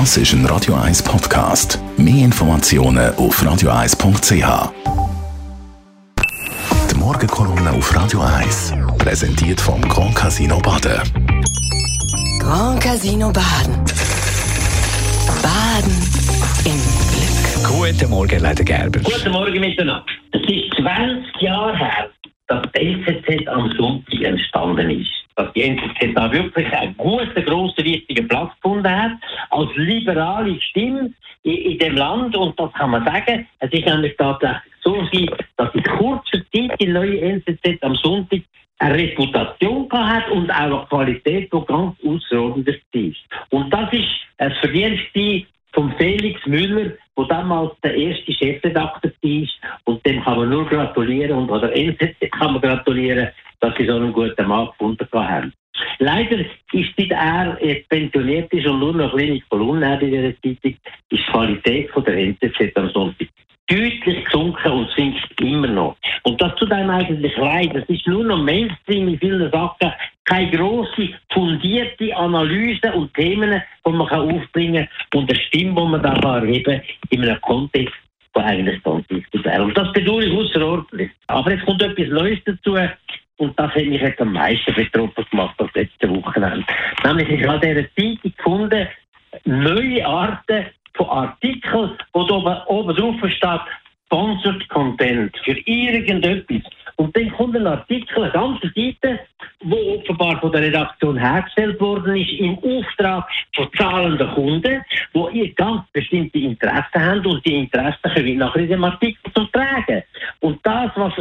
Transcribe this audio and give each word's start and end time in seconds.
Das 0.00 0.16
ist 0.16 0.32
ein 0.32 0.44
Radio 0.46 0.74
1 0.74 1.04
Podcast. 1.04 1.78
Mehr 1.96 2.24
Informationen 2.24 3.14
auf 3.14 3.40
radio1.ch. 3.40 4.72
Die 6.90 6.98
Morgenkolumne 6.98 7.70
auf 7.70 7.94
Radio 7.94 8.20
1 8.22 8.74
präsentiert 8.98 9.60
vom 9.60 9.80
Grand 9.82 10.16
Casino 10.16 10.58
Baden. 10.58 11.00
Grand 12.40 12.82
Casino 12.82 13.32
Baden. 13.32 13.84
Baden 15.40 15.94
im 16.64 16.80
Glück. 17.12 17.92
Guten 17.94 18.10
Morgen, 18.10 18.40
Leiter 18.40 18.64
Gerber. 18.64 18.98
Guten 18.98 19.30
Morgen 19.30 19.60
miteinander. 19.60 20.04
Es 20.32 20.40
ist 20.40 20.74
20 20.76 21.40
Jahre 21.40 21.78
her, 21.78 22.10
dass 22.48 22.62
die 22.72 22.80
NZZ 22.80 23.46
am 23.46 23.70
Sonntag 23.78 24.20
entstanden 24.22 24.90
ist. 24.90 25.10
Dass 25.36 25.52
die 25.52 25.62
NZZ 25.62 26.14
da 26.16 26.32
wirklich 26.32 26.72
einen 26.72 26.96
guten, 26.96 27.44
grossen, 27.44 27.84
wichtigen 27.84 28.26
Platz 28.26 28.50
hat, 28.90 29.12
als 29.50 29.70
liberale 29.76 30.60
Stimme 30.60 31.12
in, 31.42 31.52
in 31.52 31.78
dem 31.78 31.96
Land. 31.96 32.36
Und 32.36 32.58
das 32.58 32.72
kann 32.74 32.90
man 32.90 33.04
sagen. 33.04 33.46
Es 33.60 33.72
ist 33.72 33.86
nämlich 33.86 34.16
tatsächlich 34.16 34.62
so 34.84 34.96
dass 35.56 35.74
in 35.74 35.82
kurzer 35.82 36.38
Zeit 36.52 36.80
die 36.80 36.86
neue 36.86 37.20
NZZ 37.20 37.82
am 37.82 37.96
Sonntag 37.96 38.42
eine 38.78 38.94
Reputation 38.96 39.88
hat 39.92 40.28
und 40.30 40.50
auch 40.50 40.56
eine 40.56 40.86
Qualität, 40.88 41.52
die 41.52 41.66
ganz 41.66 41.96
außerordentlich 42.04 42.82
ist. 42.92 43.16
Und 43.50 43.72
das 43.72 43.92
ist 43.92 44.08
ein 44.38 44.52
Verdienst 44.60 45.48
von 45.72 45.92
Felix 45.96 46.44
Müller, 46.46 46.92
der 47.16 47.24
damals 47.26 47.72
der 47.82 47.94
erste 47.94 48.32
Chefredakteur 48.32 49.12
war. 49.22 49.48
Und 49.84 50.06
dem 50.06 50.22
kann 50.22 50.38
man 50.38 50.50
nur 50.50 50.66
gratulieren 50.66 51.48
oder 51.48 51.74
NZZ 51.74 52.16
kann 52.32 52.52
man 52.52 52.62
gratulieren, 52.62 53.28
dass 53.60 53.74
sie 53.76 53.86
so 53.86 53.96
einen 53.96 54.12
guten 54.12 54.46
Mann 54.46 54.66
gefunden 54.66 55.08
haben. 55.12 55.52
Leider 55.98 56.38
ist, 56.38 56.94
seit 56.96 57.10
er 57.10 57.58
jetzt 57.62 57.88
pensioniert 57.88 58.52
ist 58.52 58.66
und 58.66 58.80
nur 58.80 58.94
noch 58.94 59.14
kleine 59.14 59.40
Kolumnen 59.48 59.88
hat 59.88 60.02
in 60.02 60.10
dieser 60.10 60.34
Zeitung, 60.42 60.76
ist 61.10 61.10
die 61.10 61.30
Qualität 61.30 61.90
von 61.90 62.04
der 62.04 62.16
NZZ 62.16 62.76
am 62.76 62.90
Sonntag 62.90 63.28
deutlich 63.66 64.24
gesunken 64.24 64.72
und 64.72 64.90
sinkt 64.96 65.40
immer 65.40 65.66
noch. 65.66 65.96
Und 66.24 66.40
das 66.40 66.54
tut 66.56 66.70
einem 66.70 66.90
eigentlich 66.90 67.36
leid. 67.36 67.74
Es 67.74 67.88
ist 67.88 68.06
nur 68.06 68.24
noch 68.24 68.42
Mainstream 68.42 69.08
in 69.08 69.18
vielen 69.18 69.50
Sachen, 69.50 69.92
keine 70.24 70.50
grosse, 70.50 71.10
fundierte 71.32 72.16
Analyse 72.16 72.92
und 72.92 73.12
Themen, 73.14 73.62
die 73.86 73.92
man 73.92 74.06
kann 74.06 74.30
aufbringen 74.30 74.88
kann 75.10 75.20
und 75.20 75.30
eine 75.30 75.40
Stimme, 75.40 75.74
die 75.80 75.88
man 75.88 76.02
da 76.02 76.14
kann 76.14 76.46
erheben 76.46 76.82
in 77.10 77.22
einem 77.22 77.40
Kontext, 77.40 77.94
der 78.34 78.44
eigentlich 78.44 78.82
ganz 78.82 79.08
wichtig 79.10 79.44
wäre. 79.44 79.62
Und 79.62 79.76
das 79.76 79.92
bedauere 79.92 80.22
ich 80.22 80.32
außerordentlich. 80.32 81.10
Aber 81.28 81.52
jetzt 81.52 81.64
kommt 81.64 81.82
etwas 81.82 82.08
Neues 82.08 82.38
dazu. 82.44 82.76
Und 83.36 83.58
das 83.58 83.70
hat 83.70 83.84
mich 83.84 84.00
jetzt 84.00 84.20
am 84.20 84.32
meisten 84.32 84.74
betroffen 84.74 85.24
gemacht 85.30 85.54
das 85.58 85.72
letzte 85.74 86.08
Wochenende. 86.08 86.64
Nämlich, 87.04 87.28
ich 87.28 87.46
habe 87.46 87.66
in 87.66 87.74
dieser 87.74 87.88
Zeitung 87.96 88.32
gefunden, 88.36 88.88
neue 89.44 90.06
Arten 90.06 90.66
von 90.94 91.08
Artikeln, 91.08 91.90
wo 92.12 92.20
oben, 92.20 92.56
oben 92.66 92.96
drauf 92.96 93.30
steht, 93.30 93.60
Sponsored 94.06 94.68
Content 94.68 95.36
für 95.44 95.58
irgendetwas. 95.66 96.62
Und 96.96 97.16
dann 97.16 97.30
kommt 97.32 97.56
ein 97.56 97.66
Artikel, 97.66 98.22
eine 98.22 98.32
ganze 98.32 98.72
Seite, 98.74 99.20
wo 99.62 99.76
offenbar 99.96 100.40
von 100.40 100.52
der 100.52 100.62
Redaktion 100.62 101.16
hergestellt 101.16 101.80
worden 101.80 102.16
ist, 102.16 102.30
im 102.38 102.58
Auftrag 102.58 103.28
von 103.54 103.68
zahlenden 103.76 104.28
Kunden, 104.30 104.84
die 105.14 105.54
ganz 105.54 105.82
bestimmte 105.92 106.38
Interessen 106.38 107.00
haben 107.00 107.26
und 107.26 107.44
die 107.44 107.54
Interessen 107.54 108.10
können 108.14 108.38
nachher 108.38 108.62
in 108.62 108.68
dem 108.68 108.84
Artikel 108.84 109.32
zum 109.34 109.50
tragen. 109.52 110.02
Und 110.40 110.60
das, 110.64 110.90
was 110.96 111.12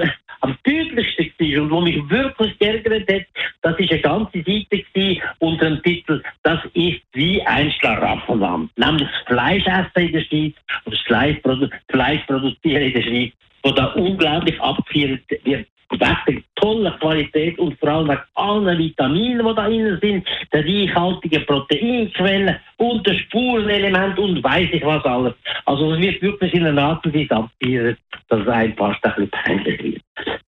am 0.42 0.58
deutlichsten 0.64 1.32
war 1.40 1.62
und 1.64 1.72
was 1.72 1.84
mich 1.84 2.10
wirklich 2.10 2.60
geärgert 2.60 3.10
hat, 3.10 3.26
das 3.62 3.80
ist 3.80 3.92
eine 3.92 4.02
ganze 4.02 4.44
Seite 4.44 5.22
unter 5.40 5.70
dem 5.70 5.82
Titel 5.84 6.22
Das 6.44 6.60
ist 6.74 7.02
wie 7.14 7.42
ein 7.44 7.72
Schlaraffenland. 8.44 8.72
Nämlich 8.78 9.08
das 9.08 9.28
Fleischessen 9.28 10.08
in 10.08 10.12
der 10.12 10.22
Schweiz 10.22 10.54
und 10.86 10.94
das 10.94 11.02
Fleisch, 11.02 11.38
produ 11.44 11.70
Fleisch 11.90 12.22
produzieren 12.28 12.84
in 12.84 12.94
der 12.94 13.02
Schweiz, 13.02 13.34
wo 13.64 13.72
da 13.72 13.86
unglaublich 13.94 14.60
abgefeiert 14.62 15.22
wird 15.30 15.68
wegen 15.92 16.18
der 16.28 16.42
tollen 16.56 17.00
Qualität 17.00 17.60
und 17.60 17.80
vor 17.80 17.90
allem 17.90 18.08
wegen 18.08 18.22
allen 18.36 18.78
Vitaminen, 18.80 19.46
die 19.46 19.56
da 19.56 19.68
drin 19.68 20.00
sind, 20.02 20.28
der 20.52 20.66
reichhaltigen 20.66 21.46
Proteinquellen 21.46 22.56
und 22.78 23.06
der 23.06 23.14
Spurenelement 23.14 24.18
und 24.18 24.44
weiß 24.44 24.70
ich 24.72 24.84
was 24.84 25.06
alles. 25.06 25.34
Also 25.66 25.94
es 25.94 26.00
wird 26.00 26.22
wirklich 26.22 26.54
in 26.54 26.66
einer 26.66 26.82
Art 26.82 27.06
und 27.06 27.14
Weise 27.14 27.98
dass 28.30 28.40
es 28.42 28.48
einem 28.48 28.76
fast 28.76 29.06
ein 29.06 29.14
bisschen 29.16 29.30
peinlich 29.30 29.84
wird. 29.84 30.02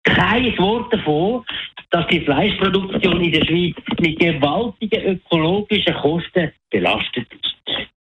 Kein 0.03 0.57
Wort 0.57 0.93
davon, 0.93 1.43
dass 1.91 2.07
die 2.07 2.21
Fleischproduktion 2.21 3.21
in 3.21 3.31
der 3.31 3.45
Schweiz 3.45 3.75
mit 3.99 4.19
gewaltigen 4.19 5.03
ökologischen 5.03 5.93
Kosten 5.95 6.51
belastet 6.69 7.27
ist. 7.33 7.50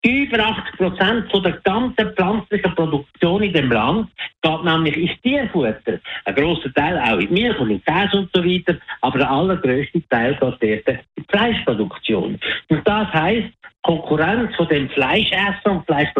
Über 0.05 0.37
80 0.37 0.77
Prozent 0.77 1.33
der 1.33 1.53
ganzen 1.63 2.13
pflanzlichen 2.13 2.75
Produktion 2.75 3.41
in 3.41 3.53
dem 3.53 3.71
Land 3.71 4.07
geht 4.43 4.63
nämlich 4.63 4.97
ins 4.97 5.21
Tierfutter. 5.23 5.99
Ein 6.25 6.35
grosser 6.35 6.71
Teil 6.75 6.99
auch 6.99 7.17
in 7.17 7.33
Milch 7.33 7.57
und 7.57 7.71
in 7.71 7.83
Käse 7.83 8.19
und 8.19 8.29
so 8.31 8.45
weiter, 8.45 8.77
aber 9.01 9.17
der 9.17 9.31
allergrößte 9.31 10.07
Teil 10.09 10.33
geht 10.33 10.43
dort 10.43 10.61
in 10.61 10.81
die 11.17 11.23
Fleischproduktion. 11.27 12.39
Und 12.69 12.87
das 12.87 13.07
heisst, 13.13 13.49
Konkurrenz 13.81 14.55
von 14.55 14.67
dem 14.67 14.89
Fleischessen 14.89 15.71
und 15.71 15.85
Fleisch 15.87 16.13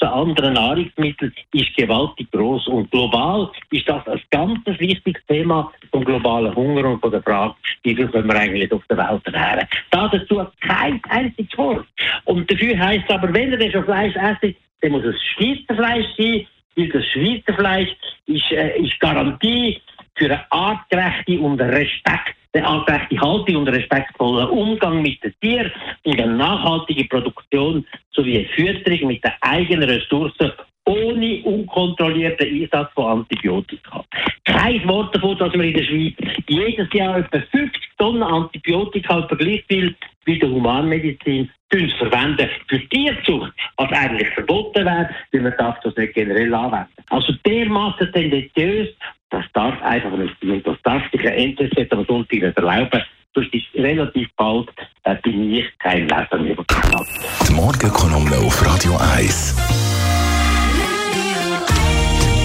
zu 0.00 0.10
anderen 0.10 0.54
Nahrungsmitteln 0.54 1.32
ist 1.52 1.76
gewaltig 1.76 2.30
groß 2.32 2.66
und 2.68 2.90
global 2.90 3.50
ist 3.70 3.88
das 3.88 4.06
ein 4.08 4.20
ganz 4.30 4.58
wichtiges 4.66 5.22
Thema 5.26 5.70
vom 5.90 6.04
globalen 6.04 6.54
Hunger 6.54 6.86
und 6.86 7.00
von 7.00 7.10
der 7.10 7.22
Frage, 7.22 7.54
wie 7.82 7.94
viel 7.94 8.08
können 8.08 8.28
wir 8.28 8.36
eigentlich 8.36 8.72
auf 8.72 8.82
der 8.88 8.96
Welt 8.96 9.26
ernähren. 9.26 9.68
Da 9.90 10.08
dazu 10.08 10.46
kein 10.60 11.00
einziges 11.08 11.56
Wort. 11.58 11.86
Und 12.24 12.50
dafür 12.50 12.78
heisst 12.78 13.04
es 13.08 13.14
aber, 13.14 13.32
wenn 13.32 13.52
er 13.52 13.70
schon 13.70 13.84
Fleisch 13.84 14.16
esst, 14.16 14.56
dann 14.80 14.92
muss 14.92 15.04
es 15.04 15.22
Schweizer 15.22 15.74
Fleisch 15.74 16.06
sein, 16.16 16.46
weil 16.76 16.88
das 16.88 17.06
Schweizer 17.06 17.54
Fleisch 17.54 17.90
ist, 18.26 18.52
äh, 18.52 18.78
ist 18.78 18.98
Garantie 19.00 19.80
für 20.14 20.26
eine 20.26 20.50
artgerechte 20.50 21.38
und 21.40 21.60
Respekt 21.60 22.36
eine 22.52 22.66
artgerechte 22.66 23.20
Haltung 23.20 23.56
und 23.56 23.68
respektvollen 23.68 24.48
Umgang 24.48 25.02
mit 25.02 25.22
den 25.22 25.34
Tieren 25.40 25.70
und 26.04 26.20
eine 26.20 26.34
nachhaltige 26.34 27.04
Produktion 27.04 27.86
sowie 28.12 28.38
eine 28.38 28.48
Fütterung 28.48 29.08
mit 29.08 29.24
den 29.24 29.32
eigenen 29.40 29.88
Ressourcen 29.88 30.52
ohne 30.86 31.42
unkontrollierten 31.44 32.46
Einsatz 32.48 32.92
von 32.94 33.20
Antibiotika. 33.20 34.04
Kein 34.44 34.88
Wort 34.88 35.14
davon, 35.14 35.38
dass 35.38 35.52
wir 35.52 35.62
in 35.62 35.74
der 35.74 35.84
Schweiz 35.84 36.14
jedes 36.48 36.88
Jahr 36.92 37.18
etwa 37.18 37.38
50 37.38 37.82
Tonnen 37.98 38.22
Antibiotika 38.22 39.20
gleich 39.20 39.64
wie 40.24 40.38
der 40.38 40.48
Humanmedizin 40.48 41.50
verwenden 41.98 42.48
für 42.68 42.80
Tierzucht, 42.88 43.52
was 43.76 43.92
eigentlich 43.92 44.28
verboten 44.30 44.84
wäre, 44.84 45.10
weil 45.32 45.40
man 45.40 45.54
darf 45.56 45.78
das 45.82 45.96
nicht 45.96 46.14
generell 46.14 46.52
anwenden. 46.52 46.88
Also 47.08 47.32
dermaßen 47.44 48.12
tendenziös 48.12 48.88
das 49.30 49.44
darf 49.54 49.80
einfach 49.82 50.16
nicht 50.16 50.34
sein. 50.42 50.60
Das 50.64 50.76
darf 50.82 51.02
sich 51.12 51.20
ein 51.26 51.56
NZZ 51.56 51.92
am 51.92 52.04
Sonntag 52.04 52.32
nicht 52.32 52.56
erlauben. 52.56 53.02
Sonst 53.32 53.54
ist 53.54 53.66
relativ 53.74 54.28
bald 54.36 54.68
äh, 55.04 55.14
bin 55.22 55.54
ich 55.54 55.64
kein 55.78 56.08
Leser 56.08 56.38
mehr. 56.38 56.56
Die 57.48 57.52
Morgenkolumne 57.52 58.36
auf 58.38 58.66
Radio 58.66 58.98
1. 59.16 59.56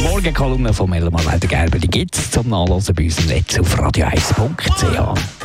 Morgenkolumne 0.03 0.71
von 0.71 0.93
Elmar 0.93 1.23
Leiter 1.23 1.47
Gerber, 1.47 1.79
die 1.79 1.89
gibt 1.89 2.15
es 2.15 2.29
zum 2.29 2.49
Nachlesen 2.49 2.93
bei 2.93 3.05
uns 3.05 3.19
im 3.19 3.35
Netz 3.35 3.59
auf 3.59 3.75
radio1.ch. 3.79 5.44